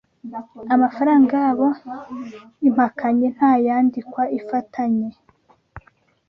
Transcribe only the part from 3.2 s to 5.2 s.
nta yandikwa ifatanye